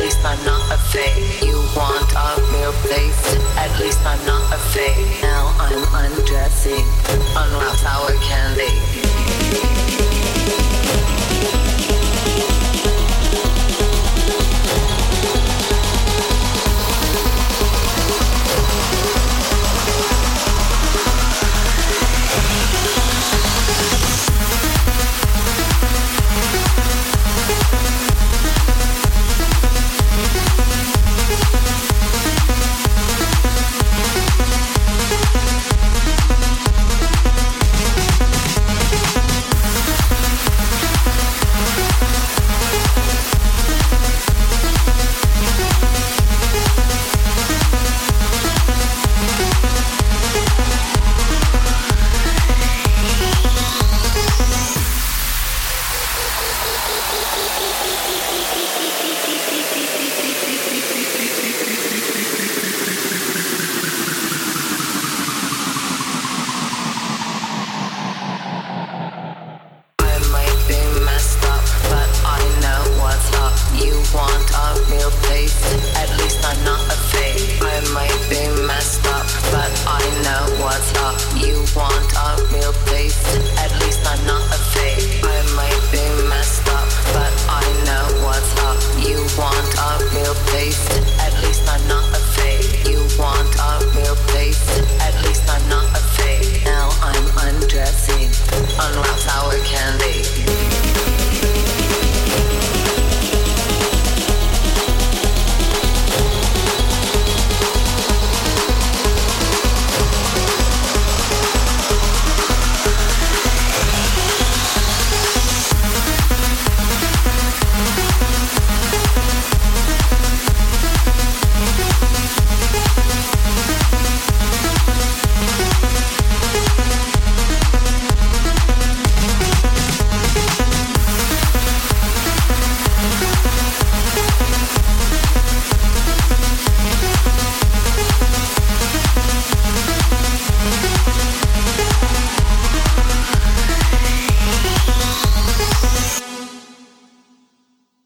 At 0.00 0.06
least 0.06 0.24
I'm 0.24 0.44
not 0.46 0.72
a 0.72 0.78
fake. 0.78 1.42
You 1.42 1.56
want 1.76 2.10
a 2.16 2.40
real 2.50 2.72
face? 2.72 3.36
At 3.58 3.78
least 3.78 4.00
I'm 4.06 4.24
not 4.24 4.50
a 4.50 4.56
fake. 4.72 4.96
Now 5.20 5.54
I'm 5.58 6.10
undressing. 6.10 7.29